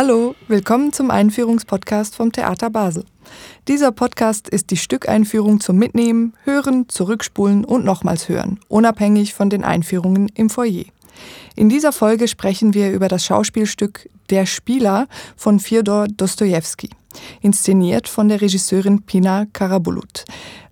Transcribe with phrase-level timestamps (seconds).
[0.00, 3.02] Hallo, willkommen zum Einführungspodcast vom Theater Basel.
[3.66, 9.64] Dieser Podcast ist die Stückeinführung zum Mitnehmen, Hören, Zurückspulen und nochmals Hören, unabhängig von den
[9.64, 10.84] Einführungen im Foyer.
[11.56, 16.90] In dieser Folge sprechen wir über das Schauspielstück Der Spieler von Fjodor Dostojewski,
[17.40, 20.26] inszeniert von der Regisseurin Pina Karabulut.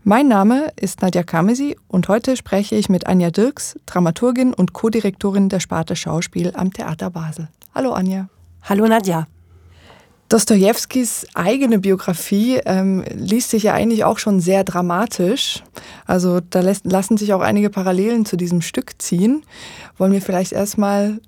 [0.04, 5.48] Mein Name ist Nadja Kamesi und heute spreche ich mit Anja Dirks, Dramaturgin und Co-Direktorin
[5.48, 7.48] der Sparte Schauspiel am Theater Basel.
[7.74, 8.28] Hallo Anja.
[8.68, 9.28] Hallo Nadja.
[10.28, 15.62] Dostojewskis eigene Biografie ähm, liest sich ja eigentlich auch schon sehr dramatisch.
[16.04, 19.44] Also da lässt, lassen sich auch einige Parallelen zu diesem Stück ziehen.
[19.98, 21.20] Wollen wir vielleicht erstmal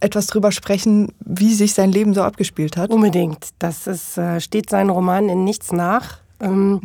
[0.00, 2.88] etwas drüber sprechen, wie sich sein Leben so abgespielt hat?
[2.88, 3.50] Unbedingt.
[3.58, 6.20] Das ist, äh, steht seinen Roman in nichts nach.
[6.40, 6.80] Ähm,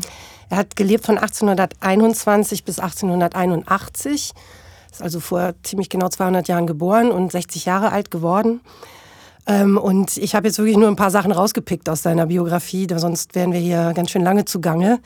[0.49, 4.33] er hat gelebt von 1821 bis 1881,
[4.91, 8.59] ist also vor ziemlich genau 200 Jahren geboren und 60 Jahre alt geworden.
[9.51, 13.35] Ähm, und ich habe jetzt wirklich nur ein paar Sachen rausgepickt aus seiner Biografie, sonst
[13.35, 14.99] wären wir hier ganz schön lange zugange.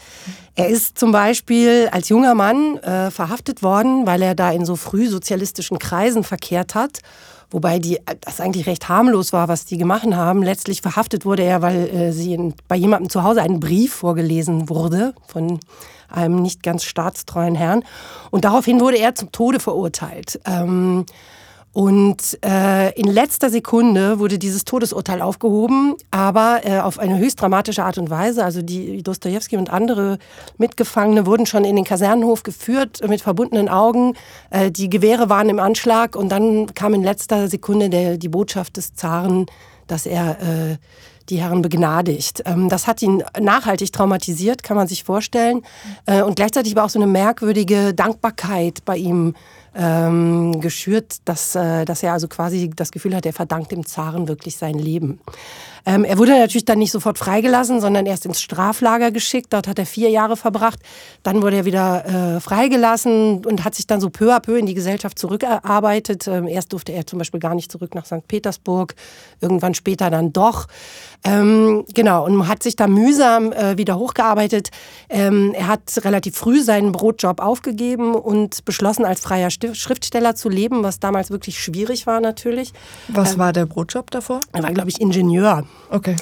[0.55, 4.75] Er ist zum Beispiel als junger Mann äh, verhaftet worden, weil er da in so
[4.75, 6.99] frühsozialistischen Kreisen verkehrt hat.
[7.51, 10.43] Wobei die, das eigentlich recht harmlos war, was die gemacht haben.
[10.43, 14.69] Letztlich verhaftet wurde er, weil äh, sie in, bei jemandem zu Hause einen Brief vorgelesen
[14.69, 15.59] wurde von
[16.09, 17.83] einem nicht ganz staatstreuen Herrn.
[18.31, 20.39] Und daraufhin wurde er zum Tode verurteilt.
[20.45, 21.05] Ähm,
[21.75, 27.83] und äh, in letzter Sekunde wurde dieses Todesurteil aufgehoben, aber äh, auf eine höchst dramatische
[27.83, 28.45] Art und Weise.
[28.45, 30.17] Also die Dostoevsky und andere
[30.57, 34.13] Mitgefangene wurden schon in den Kasernenhof geführt mit verbundenen Augen.
[34.51, 38.77] Äh, die Gewehre waren im Anschlag und dann kam in letzter Sekunde der, die Botschaft
[38.77, 39.45] des Zaren,
[39.85, 40.77] dass er äh,
[41.29, 42.43] die Herren begnadigt.
[42.45, 45.61] Ähm, das hat ihn nachhaltig traumatisiert, kann man sich vorstellen.
[46.05, 49.35] Äh, und gleichzeitig war auch so eine merkwürdige Dankbarkeit bei ihm
[49.75, 54.27] ähm, geschürt, dass, äh, dass er also quasi das Gefühl hat, er verdankt dem Zaren
[54.27, 55.19] wirklich sein Leben.
[55.85, 59.53] Ähm, er wurde natürlich dann nicht sofort freigelassen, sondern erst ins Straflager geschickt.
[59.53, 60.79] Dort hat er vier Jahre verbracht.
[61.23, 64.65] Dann wurde er wieder äh, freigelassen und hat sich dann so peu à peu in
[64.65, 66.27] die Gesellschaft zurückerarbeitet.
[66.27, 68.27] Ähm, erst durfte er zum Beispiel gar nicht zurück nach St.
[68.27, 68.95] Petersburg,
[69.41, 70.67] irgendwann später dann doch.
[71.23, 74.69] Ähm, genau, und hat sich da mühsam äh, wieder hochgearbeitet.
[75.09, 80.83] Ähm, er hat relativ früh seinen Brotjob aufgegeben und beschlossen, als freier Schriftsteller zu leben,
[80.83, 82.73] was damals wirklich schwierig war natürlich.
[83.07, 84.41] Was ähm, war der Brotjob davor?
[84.51, 85.65] Er war, glaube ich, Ingenieur.
[85.89, 86.15] Okay.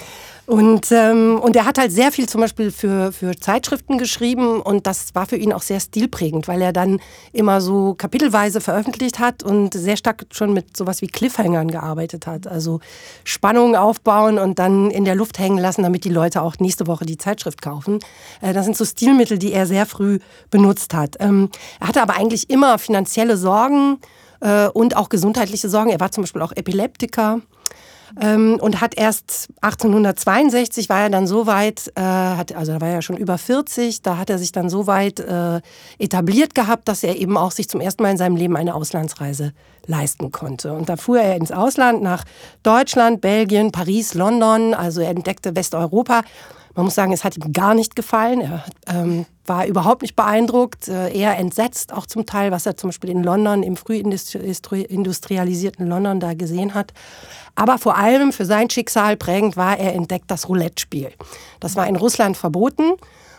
[0.46, 4.88] Und, ähm, und er hat halt sehr viel zum Beispiel für, für Zeitschriften geschrieben und
[4.88, 7.00] das war für ihn auch sehr stilprägend, weil er dann
[7.32, 12.46] immer so kapitelweise veröffentlicht hat und sehr stark schon mit sowas wie Cliffhangern gearbeitet hat.
[12.46, 12.82] Also
[13.24, 17.06] Spannungen aufbauen und dann in der Luft hängen lassen, damit die Leute auch nächste Woche
[17.06, 18.00] die Zeitschrift kaufen.
[18.42, 20.20] Äh, das sind so Stilmittel, die er sehr früh
[20.52, 21.16] benutzt hat.
[21.22, 23.98] Ähm, er hatte aber eigentlich immer finanzielle Sorgen
[24.42, 25.90] äh, und auch gesundheitliche Sorgen.
[25.90, 27.40] Er war zum Beispiel auch Epileptiker
[28.22, 32.90] ähm, und hat erst 1862 war er dann so weit, äh, hat, also da war
[32.90, 35.62] er schon über 40, da hat er sich dann so weit äh,
[36.00, 39.54] etabliert gehabt, dass er eben auch sich zum ersten Mal in seinem Leben eine Auslandsreise
[39.86, 40.74] leisten konnte.
[40.74, 42.24] Und da fuhr er ins Ausland nach
[42.62, 46.22] Deutschland, Belgien, Paris, London, also er entdeckte Westeuropa.
[46.76, 48.42] Man muss sagen, es hat ihm gar nicht gefallen.
[48.42, 52.90] Er ähm, war überhaupt nicht beeindruckt, äh, eher entsetzt auch zum Teil, was er zum
[52.90, 56.94] Beispiel in London, im früh industrialisierten London da gesehen hat.
[57.56, 61.12] Aber vor allem für sein Schicksal prägend war, er entdeckt das Roulette-Spiel.
[61.60, 62.94] Das war in Russland verboten.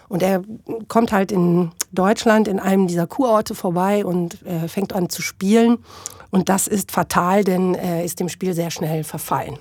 [0.09, 0.43] Und er
[0.87, 5.79] kommt halt in Deutschland in einem dieser Kurorte vorbei und äh, fängt an zu spielen.
[6.31, 9.59] Und das ist fatal, denn er ist dem Spiel sehr schnell verfallen.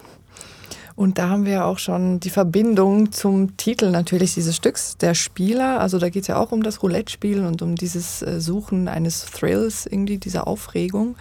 [0.95, 5.79] Und da haben wir auch schon die Verbindung zum Titel natürlich dieses Stücks, der Spieler.
[5.79, 9.25] Also da geht es ja auch um das Roulette-Spiel und um dieses äh, Suchen eines
[9.25, 11.15] Thrills, irgendwie dieser Aufregung.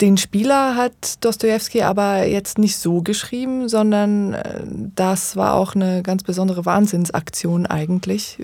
[0.00, 4.62] Den Spieler hat Dostoevsky aber jetzt nicht so geschrieben, sondern äh,
[4.96, 8.38] das war auch eine ganz besondere Wahnsinnsaktion eigentlich.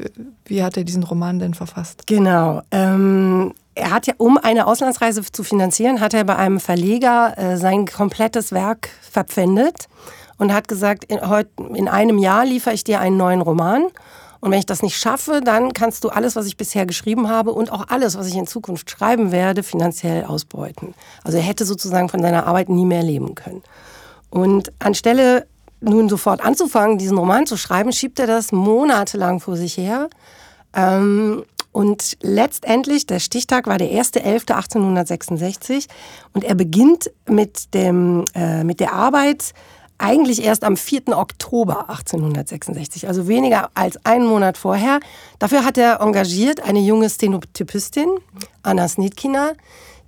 [0.44, 2.06] Wie hat er diesen Roman denn verfasst?
[2.06, 2.62] Genau.
[2.70, 7.56] Ähm, er hat ja, um eine Auslandsreise zu finanzieren, hat er bei einem Verleger äh,
[7.56, 9.88] sein komplettes Werk verpfändet
[10.40, 13.84] und hat gesagt, in, heut, in einem Jahr liefere ich dir einen neuen Roman.
[14.40, 17.52] Und wenn ich das nicht schaffe, dann kannst du alles, was ich bisher geschrieben habe
[17.52, 20.94] und auch alles, was ich in Zukunft schreiben werde, finanziell ausbeuten.
[21.25, 23.62] Also er hätte sozusagen von seiner Arbeit nie mehr leben können.
[24.31, 25.46] Und anstelle
[25.82, 30.08] nun sofort anzufangen, diesen Roman zu schreiben, schiebt er das monatelang vor sich her.
[30.75, 35.87] Ähm, und letztendlich, der Stichtag war der 1.11.1866
[36.32, 39.52] und er beginnt mit, dem, äh, mit der Arbeit
[40.00, 41.17] eigentlich erst am 4.
[41.17, 45.00] Oktober 1866, also weniger als einen Monat vorher.
[45.38, 48.08] Dafür hat er engagiert eine junge Stenotypistin,
[48.62, 49.52] Anna Snitkina,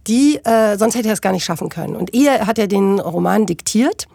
[0.06, 1.94] die, äh, sonst hätte er es gar nicht schaffen können.
[1.94, 4.08] Und ihr hat er den Roman diktiert.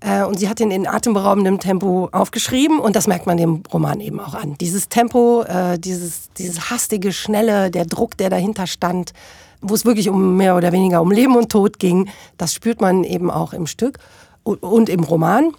[0.00, 4.00] Äh, und sie hat ihn in atemberaubendem Tempo aufgeschrieben und das merkt man dem Roman
[4.00, 4.56] eben auch an.
[4.60, 9.12] Dieses Tempo, äh, dieses, dieses hastige, schnelle, der Druck, der dahinter stand,
[9.60, 13.04] wo es wirklich um mehr oder weniger um Leben und Tod ging, das spürt man
[13.04, 13.98] eben auch im Stück
[14.44, 15.52] und im Roman.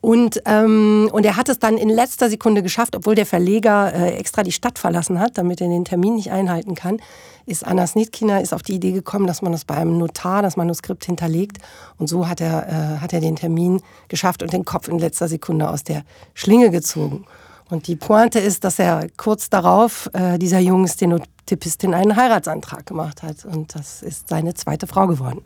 [0.00, 4.12] Und, ähm, und er hat es dann in letzter Sekunde geschafft, obwohl der Verleger äh,
[4.12, 6.98] extra die Stadt verlassen hat, damit er den Termin nicht einhalten kann,
[7.44, 10.56] ist Anna Snitkina ist auf die Idee gekommen, dass man das bei einem Notar, das
[10.56, 11.58] Manuskript hinterlegt.
[11.98, 15.28] Und so hat er, äh, hat er den Termin geschafft und den Kopf in letzter
[15.28, 17.26] Sekunde aus der Schlinge gezogen.
[17.68, 23.22] Und die Pointe ist, dass er kurz darauf äh, dieser jungen Stenotypistin einen Heiratsantrag gemacht
[23.22, 23.44] hat.
[23.44, 25.42] Und das ist seine zweite Frau geworden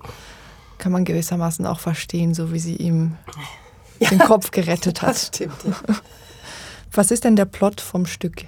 [0.84, 3.16] kann man gewissermaßen auch verstehen, so wie sie ihm
[4.00, 5.08] ja, den Kopf gerettet hat.
[5.14, 5.94] Das stimmt, ja.
[6.92, 8.44] Was ist denn der Plot vom Stück?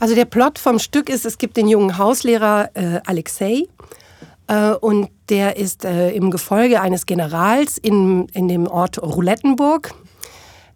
[0.00, 3.68] Also der Plot vom Stück ist, es gibt den jungen Hauslehrer äh, Alexei
[4.48, 9.94] äh, und der ist äh, im Gefolge eines Generals in, in dem Ort Roulettenburg.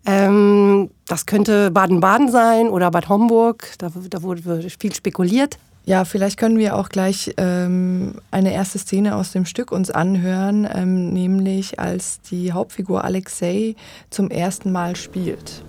[0.07, 5.59] Ähm, das könnte Baden-Baden sein oder Bad Homburg, da, da wurde viel spekuliert.
[5.87, 10.69] Ja, vielleicht können wir auch gleich ähm, eine erste Szene aus dem Stück uns anhören,
[10.73, 13.77] ähm, nämlich als die Hauptfigur Alexei
[14.11, 15.63] zum ersten Mal spielt.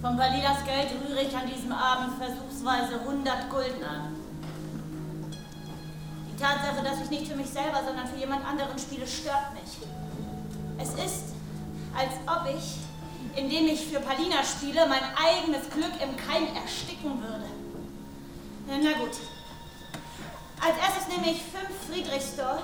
[0.00, 4.14] Von Validas Geld rühre ich an diesem Abend versuchsweise 100 Gulden an.
[6.30, 9.78] Die Tatsache, dass ich nicht für mich selber, sondern für jemand anderen spiele, stört mich.
[10.78, 11.34] Es ist,
[11.94, 12.78] als ob ich,
[13.36, 17.46] indem ich für Palina spiele, mein eigenes Glück im Keim ersticken würde.
[18.66, 19.18] Na gut,
[20.62, 22.62] als erstes nehme ich fünf Friedrichsdor.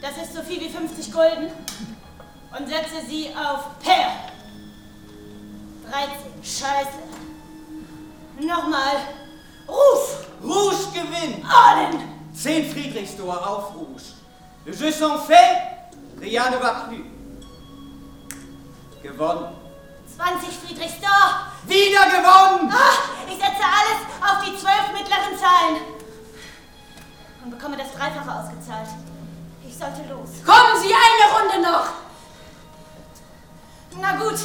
[0.00, 1.50] Das ist so viel wie 50 Gulden.
[2.58, 4.10] Und setze sie auf Per.
[5.90, 6.10] 13.
[6.42, 6.98] Scheiße.
[8.40, 8.96] Nochmal.
[9.68, 10.26] Rouge.
[10.42, 11.44] Rouge gewinnt.
[11.44, 12.02] Allen.
[12.34, 14.14] 10 Friedrichsdor auf Rouge.
[14.64, 15.90] Le jeu sont fait.
[16.20, 17.04] Rien ne va plus.
[19.02, 19.48] Gewonnen.
[20.16, 21.46] 20 Friedrichsdor.
[21.66, 22.72] Wieder gewonnen.
[22.72, 26.01] Ah, ich setze alles auf die zwölf mittleren Zahlen
[27.44, 28.88] und bekomme das Dreifache ausgezahlt.
[29.66, 30.30] Ich sollte los.
[30.44, 31.88] Kommen Sie, eine Runde noch!
[34.00, 34.38] Na gut.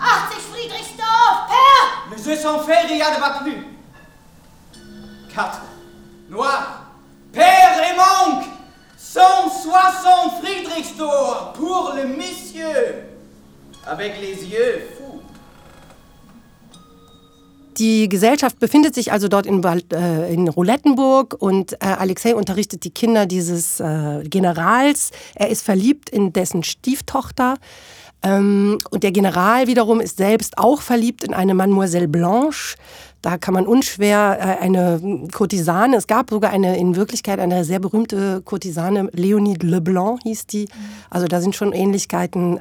[0.00, 2.16] 80 Friedrichsdorf, Per!
[2.16, 3.66] Le jeu fait, rien ne va plus.
[5.34, 5.60] 4.
[6.28, 6.86] Noir.
[7.32, 8.44] Père et manque.
[8.96, 13.04] 160 Friedrichsdor pour le monsieur.
[13.86, 14.93] Avec les yeux.
[17.78, 22.90] Die Gesellschaft befindet sich also dort in, äh, in Roulettenburg und äh, Alexei unterrichtet die
[22.90, 25.10] Kinder dieses äh, Generals.
[25.34, 27.56] Er ist verliebt in dessen Stieftochter.
[28.22, 32.76] Ähm, und der General wiederum ist selbst auch verliebt in eine Mademoiselle Blanche.
[33.22, 37.80] Da kann man unschwer äh, eine Kurtisane, es gab sogar eine in Wirklichkeit eine sehr
[37.80, 40.68] berühmte Kurtisane, Leonide Leblanc hieß die.
[41.10, 42.58] Also da sind schon Ähnlichkeiten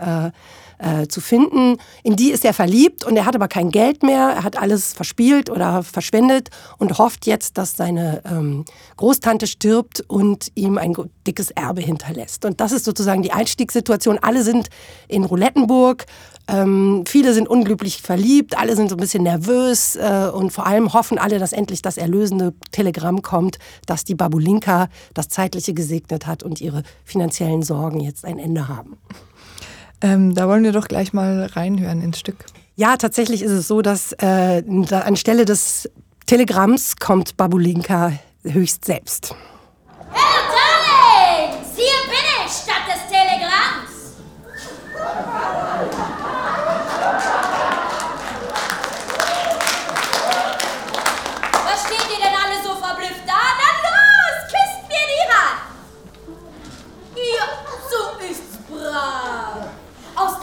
[0.83, 1.77] äh, zu finden.
[2.03, 4.30] In die ist er verliebt und er hat aber kein Geld mehr.
[4.35, 8.65] Er hat alles verspielt oder verschwendet und hofft jetzt, dass seine ähm,
[8.97, 10.94] Großtante stirbt und ihm ein
[11.25, 12.45] dickes Erbe hinterlässt.
[12.45, 14.19] Und das ist sozusagen die Einstiegssituation.
[14.19, 14.69] Alle sind
[15.07, 16.06] in Roulettenburg.
[16.47, 20.91] Ähm, viele sind unglücklich verliebt, alle sind so ein bisschen nervös äh, und vor allem
[20.91, 26.44] hoffen alle, dass endlich das erlösende Telegramm kommt, dass die Babulinka das Zeitliche gesegnet hat
[26.44, 28.97] und ihre finanziellen Sorgen jetzt ein Ende haben.
[30.04, 32.45] Ähm, da wollen wir doch gleich mal reinhören ins Stück.
[32.76, 35.90] Ja, tatsächlich ist es so, dass äh, anstelle des
[36.26, 38.12] Telegramms kommt Babulinka
[38.44, 39.36] höchst selbst.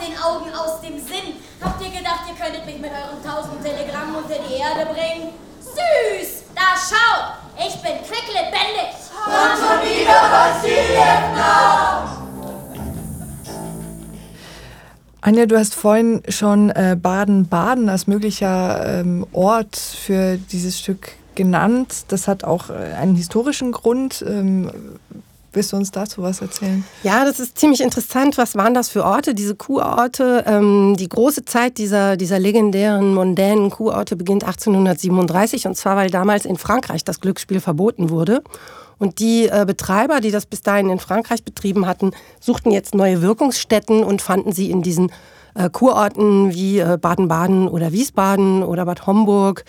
[0.01, 1.37] Den Augen, aus dem Sinn.
[1.61, 5.29] Habt ihr gedacht, ihr könntet mich mit euren tausend Telegrammen unter die Erde bringen?
[5.61, 6.43] Süß!
[6.55, 7.37] Da schaut!
[7.57, 8.97] Ich bin quicklebendig!
[9.25, 12.17] Und schon wieder Vassiljevna!
[15.23, 22.05] Anja, du hast vorhin schon äh, Baden-Baden als möglicher ähm, Ort für dieses Stück genannt.
[22.07, 24.25] Das hat auch äh, einen historischen Grund.
[25.53, 26.85] Willst du uns dazu was erzählen?
[27.03, 28.37] Ja, das ist ziemlich interessant.
[28.37, 30.45] Was waren das für Orte, diese Kurorte?
[30.47, 36.45] Ähm, die große Zeit dieser, dieser legendären, mondänen Kurorte beginnt 1837 und zwar, weil damals
[36.45, 38.43] in Frankreich das Glücksspiel verboten wurde.
[38.97, 43.21] Und die äh, Betreiber, die das bis dahin in Frankreich betrieben hatten, suchten jetzt neue
[43.21, 45.11] Wirkungsstätten und fanden sie in diesen
[45.55, 49.65] äh, Kurorten wie äh, Baden-Baden oder Wiesbaden oder Bad Homburg.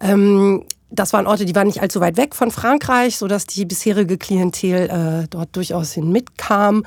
[0.00, 4.18] Ähm, das waren Orte, die waren nicht allzu weit weg von Frankreich, sodass die bisherige
[4.18, 6.84] Klientel äh, dort durchaus hin mitkam.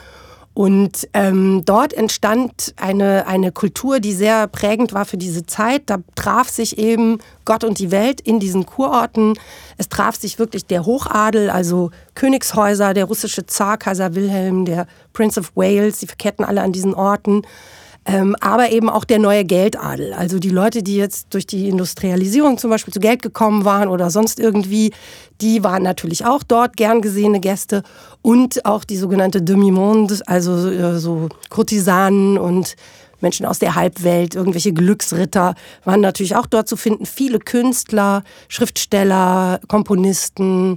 [0.55, 5.83] Und ähm, dort entstand eine, eine Kultur, die sehr prägend war für diese Zeit.
[5.87, 9.33] Da traf sich eben Gott und die Welt in diesen Kurorten.
[9.77, 15.39] Es traf sich wirklich der Hochadel, also Königshäuser, der russische Zar Kaiser Wilhelm, der Prince
[15.39, 17.41] of Wales, die verkehrten alle an diesen Orten.
[18.05, 20.13] Ähm, aber eben auch der neue Geldadel.
[20.13, 24.09] Also die Leute, die jetzt durch die Industrialisierung zum Beispiel zu Geld gekommen waren oder
[24.09, 24.91] sonst irgendwie,
[25.39, 27.83] die waren natürlich auch dort gern gesehene Gäste.
[28.21, 32.75] Und auch die sogenannte Demi-Monde, also äh, so Kurtisanen und
[33.21, 35.55] Menschen aus der Halbwelt, irgendwelche Glücksritter
[35.85, 37.05] waren natürlich auch dort zu finden.
[37.05, 40.75] Viele Künstler, Schriftsteller, Komponisten.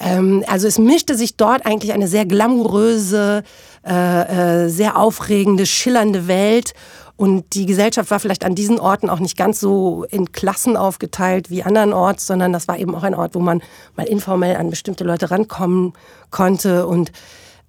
[0.00, 3.42] Ähm, also es mischte sich dort eigentlich eine sehr glamouröse,
[3.86, 6.74] äh, äh, sehr aufregende, schillernde Welt.
[7.16, 11.50] Und die Gesellschaft war vielleicht an diesen Orten auch nicht ganz so in Klassen aufgeteilt
[11.50, 13.60] wie andernorts, sondern das war eben auch ein Ort, wo man
[13.96, 15.94] mal informell an bestimmte Leute rankommen
[16.30, 17.10] konnte und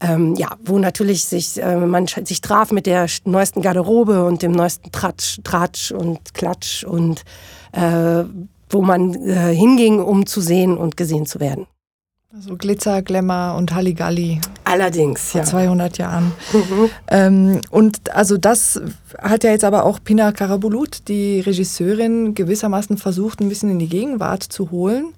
[0.02, 4.52] ähm, ja, wo natürlich sich, äh, man sich traf mit der neuesten Garderobe und dem
[4.52, 7.24] neuesten Tratsch, Tratsch und Klatsch und
[7.74, 8.24] äh,
[8.70, 11.66] wo man äh, hinging, um zu sehen und gesehen zu werden.
[12.32, 14.40] Also Glitzer, Glamour und Halligalli.
[14.70, 15.46] Allerdings, vor ja.
[15.46, 16.32] 200 Jahren.
[16.54, 16.90] Mhm.
[17.10, 18.82] Ähm, und also das
[19.18, 23.90] hat ja jetzt aber auch Pina Karabulut, die Regisseurin, gewissermaßen versucht, ein bisschen in die
[23.90, 25.14] Gegenwart zu holen.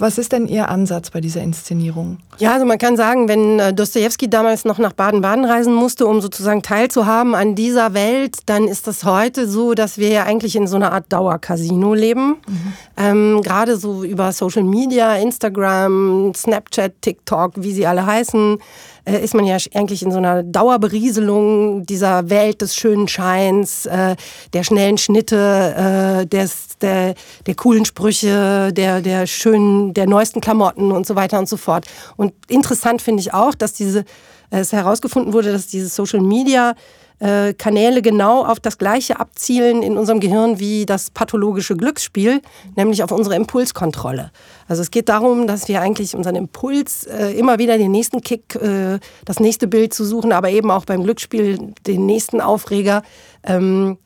[0.00, 2.18] Was ist denn Ihr Ansatz bei dieser Inszenierung?
[2.38, 6.22] Ja, also man kann sagen, wenn äh, Dostoevsky damals noch nach Baden-Baden reisen musste, um
[6.22, 10.66] sozusagen teilzuhaben an dieser Welt, dann ist das heute so, dass wir ja eigentlich in
[10.66, 12.36] so einer Art Dauercasino leben.
[12.48, 12.72] Mhm.
[12.96, 18.56] Ähm, Gerade so über Social Media, Instagram, Snapchat, TikTok, wie sie alle heißen,
[19.04, 24.16] äh, ist man ja eigentlich in so einer Dauerberieselung dieser Welt des schönen Scheins, äh,
[24.52, 27.14] der schnellen Schnitte, äh, des, der,
[27.46, 31.86] der coolen Sprüche, der, der schönen, der neuesten Klamotten und so weiter und so fort.
[32.16, 34.04] Und interessant finde ich auch, dass diese,
[34.50, 36.74] es herausgefunden wurde, dass diese Social Media
[37.20, 42.40] äh, Kanäle genau auf das Gleiche abzielen in unserem Gehirn wie das pathologische Glücksspiel,
[42.76, 44.32] nämlich auf unsere Impulskontrolle.
[44.68, 48.56] Also es geht darum, dass wir eigentlich unseren Impuls äh, immer wieder den nächsten Kick,
[48.56, 53.02] äh, das nächste Bild zu suchen, aber eben auch beim Glücksspiel den nächsten Aufreger
[53.44, 53.98] ähm,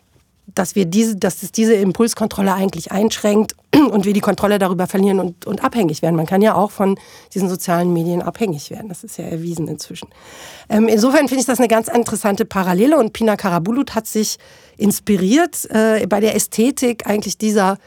[0.54, 3.56] dass wir diese, dass es diese Impulskontrolle eigentlich einschränkt
[3.90, 6.16] und wir die Kontrolle darüber verlieren und, und abhängig werden.
[6.16, 6.98] Man kann ja auch von
[7.32, 8.88] diesen sozialen Medien abhängig werden.
[8.88, 10.08] Das ist ja erwiesen inzwischen.
[10.68, 14.38] Ähm, insofern finde ich das eine ganz interessante Parallele und Pina Karabulut hat sich
[14.76, 17.78] inspiriert äh, bei der Ästhetik eigentlich dieser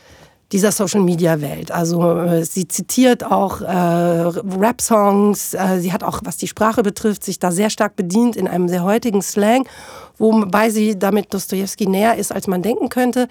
[0.51, 1.71] dieser Social-Media-Welt.
[1.71, 7.23] Also äh, sie zitiert auch äh, Rap-Songs, äh, sie hat auch, was die Sprache betrifft,
[7.23, 9.67] sich da sehr stark bedient in einem sehr heutigen Slang,
[10.17, 13.27] wobei sie damit Dostoevsky näher ist, als man denken könnte.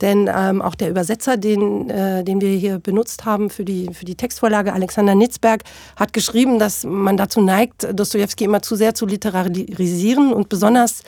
[0.00, 4.04] Denn ähm, auch der Übersetzer, den, äh, den wir hier benutzt haben für die, für
[4.04, 5.64] die Textvorlage, Alexander Nitzberg,
[5.96, 11.02] hat geschrieben, dass man dazu neigt, Dostoevsky immer zu sehr zu literarisieren und besonders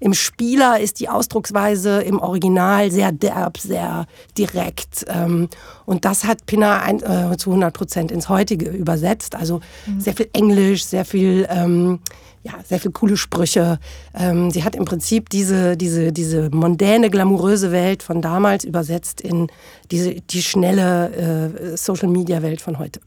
[0.00, 5.06] im Spieler ist die Ausdrucksweise im Original sehr derb, sehr direkt.
[5.08, 5.48] Ähm,
[5.86, 9.34] und das hat Pina ein, äh, zu 100 Prozent ins Heutige übersetzt.
[9.34, 10.00] Also mhm.
[10.00, 12.00] sehr viel Englisch, sehr viel, ähm,
[12.42, 13.78] ja, sehr viel coole Sprüche.
[14.14, 19.48] Ähm, sie hat im Prinzip diese, diese, diese mondäne, glamouröse Welt von damals übersetzt in
[19.90, 23.00] diese, die schnelle äh, Social-Media-Welt von heute.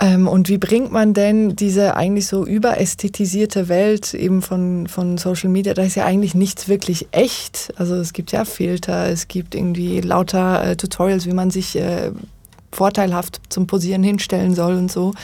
[0.00, 5.50] Ähm, und wie bringt man denn diese eigentlich so überästhetisierte Welt eben von, von Social
[5.50, 7.72] Media, da ist ja eigentlich nichts wirklich echt.
[7.76, 12.12] Also es gibt ja Filter, es gibt irgendwie lauter äh, Tutorials, wie man sich äh,
[12.70, 15.14] vorteilhaft zum Posieren hinstellen soll und so.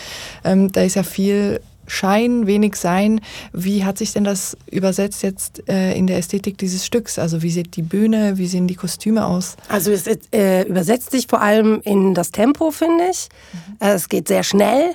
[0.43, 3.21] Ähm, da ist ja viel Schein, wenig Sein.
[3.53, 7.19] Wie hat sich denn das übersetzt jetzt äh, in der Ästhetik dieses Stücks?
[7.19, 9.57] Also wie sieht die Bühne, wie sehen die Kostüme aus?
[9.69, 13.29] Also es äh, übersetzt sich vor allem in das Tempo, finde ich.
[13.53, 13.87] Mhm.
[13.87, 14.95] Äh, es geht sehr schnell.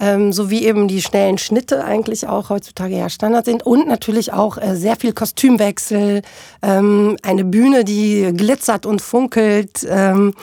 [0.00, 4.32] Ähm, so wie eben die schnellen Schnitte eigentlich auch heutzutage ja Standard sind und natürlich
[4.32, 6.22] auch äh, sehr viel Kostümwechsel,
[6.62, 10.34] ähm, eine Bühne, die glitzert und funkelt ähm,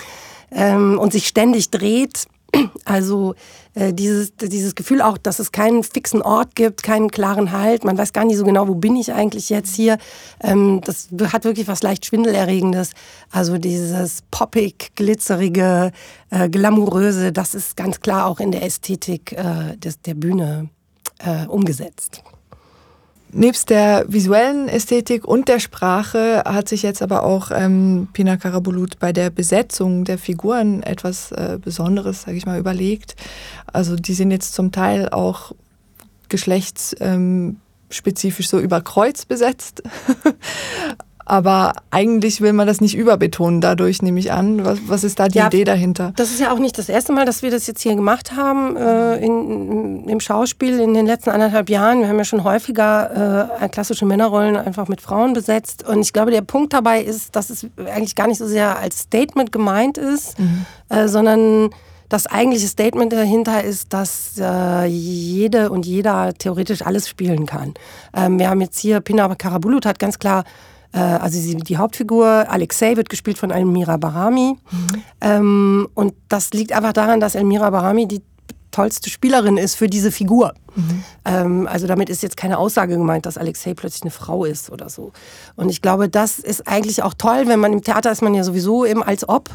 [0.52, 2.28] ähm und sich ständig dreht.
[2.86, 3.36] Also
[3.74, 7.84] äh, dieses, dieses Gefühl auch, dass es keinen fixen Ort gibt, keinen klaren Halt.
[7.84, 9.98] Man weiß gar nicht so genau, wo bin ich eigentlich jetzt hier.
[10.42, 12.92] Ähm, das hat wirklich was leicht Schwindelerregendes.
[13.30, 15.92] Also dieses poppig, glitzerige,
[16.30, 20.70] äh, glamouröse, das ist ganz klar auch in der Ästhetik äh, des, der Bühne
[21.20, 22.24] äh, umgesetzt.
[23.34, 29.00] Nebst der visuellen Ästhetik und der Sprache hat sich jetzt aber auch ähm, Pina Karabulut
[29.00, 33.16] bei der Besetzung der Figuren etwas äh, Besonderes, sage ich mal, überlegt.
[33.72, 35.54] Also die sind jetzt zum Teil auch
[36.30, 39.84] geschlechtsspezifisch ähm, so über Kreuz besetzt.
[41.32, 44.66] Aber eigentlich will man das nicht überbetonen dadurch, nehme ich an.
[44.66, 46.12] Was, was ist da die ja, Idee dahinter?
[46.18, 48.76] Das ist ja auch nicht das erste Mal, dass wir das jetzt hier gemacht haben
[48.76, 52.02] äh, in, im Schauspiel in den letzten anderthalb Jahren.
[52.02, 55.88] Wir haben ja schon häufiger äh, klassische Männerrollen einfach mit Frauen besetzt.
[55.88, 59.00] Und ich glaube, der Punkt dabei ist, dass es eigentlich gar nicht so sehr als
[59.00, 60.66] Statement gemeint ist, mhm.
[60.90, 61.70] äh, sondern
[62.10, 67.74] das eigentliche Statement dahinter ist, dass äh, jede und jeder theoretisch alles spielen kann.
[68.14, 70.44] Ähm, wir haben jetzt hier, Pina Karabulut hat ganz klar
[70.98, 74.58] also sie, die Hauptfigur, Alexei, wird gespielt von Elmira Barami.
[74.72, 75.04] Mhm.
[75.22, 78.22] Ähm, und das liegt einfach daran, dass Elmira Barami die
[78.72, 80.54] tollste Spielerin ist für diese Figur.
[80.76, 81.04] Mhm.
[81.26, 84.90] Ähm, also damit ist jetzt keine Aussage gemeint, dass Alexei plötzlich eine Frau ist oder
[84.90, 85.12] so.
[85.56, 88.44] Und ich glaube, das ist eigentlich auch toll, wenn man im Theater ist man ja
[88.44, 89.50] sowieso eben als ob.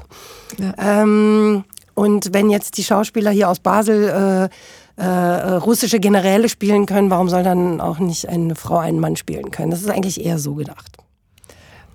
[0.59, 1.03] Ja.
[1.03, 1.65] Ähm,
[1.95, 4.51] und wenn jetzt die Schauspieler hier aus Basel
[4.99, 9.17] äh, äh, russische Generäle spielen können, warum soll dann auch nicht eine Frau einen Mann
[9.17, 9.71] spielen können?
[9.71, 10.99] Das ist eigentlich eher so gedacht.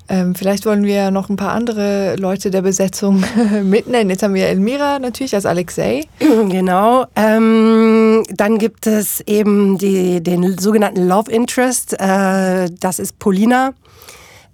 [0.10, 3.24] Ähm, vielleicht wollen wir noch ein paar andere Leute der Besetzung
[3.64, 4.10] mitnennen.
[4.10, 6.06] Jetzt haben wir Elmira natürlich als Alexei.
[6.20, 7.06] Genau.
[7.16, 11.94] Ähm, dann gibt es eben die, den sogenannten Love Interest.
[11.94, 13.74] Äh, das ist Polina.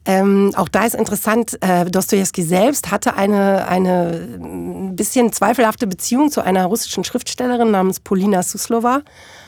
[0.08, 6.32] Ähm, auch da ist interessant, äh, Dostoevsky selbst hatte eine, eine ein bisschen zweifelhafte Beziehung
[6.32, 9.02] zu einer russischen Schriftstellerin namens Polina Suslova.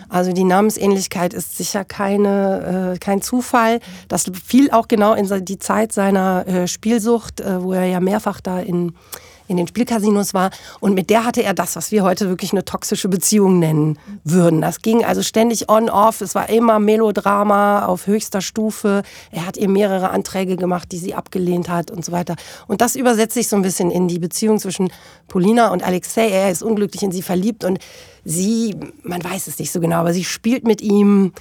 [0.09, 3.79] Also die Namensähnlichkeit ist sicher keine, äh, kein Zufall.
[4.07, 8.41] Das fiel auch genau in die Zeit seiner äh, Spielsucht, äh, wo er ja mehrfach
[8.41, 8.93] da in
[9.49, 10.51] in den Spielcasinos war.
[10.79, 14.61] Und mit der hatte er das, was wir heute wirklich eine toxische Beziehung nennen würden.
[14.61, 16.21] Das ging also ständig on-off.
[16.21, 19.01] Es war immer Melodrama auf höchster Stufe.
[19.31, 22.35] Er hat ihr mehrere Anträge gemacht, die sie abgelehnt hat und so weiter.
[22.67, 24.91] Und das übersetzt sich so ein bisschen in die Beziehung zwischen
[25.27, 26.29] Polina und Alexei.
[26.29, 27.79] Er ist unglücklich in sie verliebt und
[28.23, 31.33] sie, man weiß es nicht so genau, aber sie spielt mit ihm.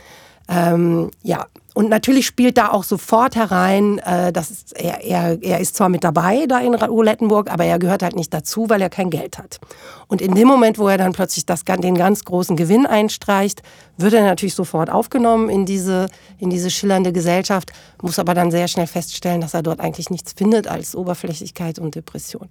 [0.51, 1.47] Ähm, ja,
[1.79, 6.03] und natürlich spielt da auch sofort herein, äh, dass er, er, er ist zwar mit
[6.03, 9.61] dabei da in Roulettenburg, aber er gehört halt nicht dazu, weil er kein Geld hat.
[10.09, 13.63] Und in dem Moment, wo er dann plötzlich das, den ganz großen Gewinn einstreicht,
[13.97, 16.07] wird er natürlich sofort aufgenommen in diese,
[16.39, 17.71] in diese schillernde Gesellschaft,
[18.03, 21.95] muss aber dann sehr schnell feststellen, dass er dort eigentlich nichts findet als Oberflächlichkeit und
[21.95, 22.49] Depression.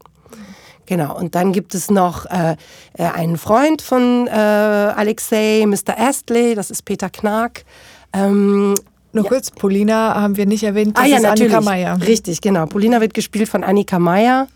[0.86, 2.56] Genau, und dann gibt es noch äh,
[2.94, 6.00] äh einen Freund von äh, Alexei, Mr.
[6.00, 7.66] Astley, das ist Peter Knark.
[8.14, 8.74] Ähm,
[9.18, 9.30] nur ja.
[9.30, 11.54] kurz, Polina haben wir nicht erwähnt, das ah, ja, natürlich.
[11.54, 12.00] Annika Meyer.
[12.02, 12.66] Richtig, genau.
[12.66, 14.48] Polina wird gespielt von Annika Meyer.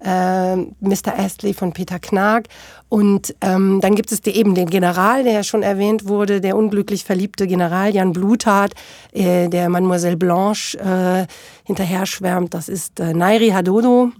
[0.00, 1.18] Äh, Mr.
[1.18, 2.46] Astley von Peter Knark.
[2.88, 6.56] Und ähm, dann gibt es die, eben den General, der ja schon erwähnt wurde, der
[6.56, 8.74] unglücklich verliebte General Jan Bluthardt,
[9.12, 11.26] äh, der Mademoiselle Blanche äh,
[11.64, 12.54] hinterher schwärmt.
[12.54, 14.12] Das ist äh, Nairi Hadodo.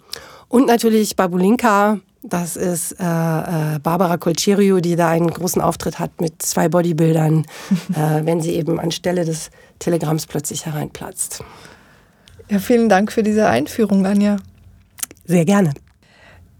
[0.49, 6.21] Und natürlich Babulinka, das ist äh, äh, Barbara Colcerio, die da einen großen Auftritt hat
[6.21, 7.47] mit zwei Bodybuildern,
[7.95, 11.43] äh, wenn sie eben anstelle des Telegramms plötzlich hereinplatzt.
[12.51, 14.37] Ja, vielen Dank für diese Einführung, Anja.
[15.27, 15.75] Sehr gerne.